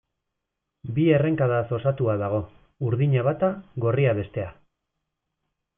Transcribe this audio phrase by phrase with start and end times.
[0.95, 2.41] Bi errenkadaz osatua dago:
[2.91, 3.53] urdina bata,
[3.87, 4.53] gorria bestea.